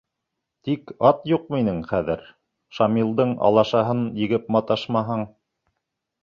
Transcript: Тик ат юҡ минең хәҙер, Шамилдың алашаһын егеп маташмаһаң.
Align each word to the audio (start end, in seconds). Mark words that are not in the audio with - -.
Тик 0.67 0.93
ат 1.09 1.19
юҡ 1.31 1.43
минең 1.55 1.77
хәҙер, 1.91 2.23
Шамилдың 2.79 3.35
алашаһын 3.51 4.03
егеп 4.23 4.49
маташмаһаң. 4.57 5.25